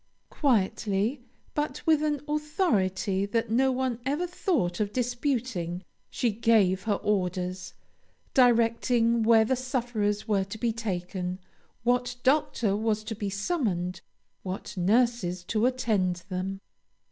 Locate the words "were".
10.27-10.43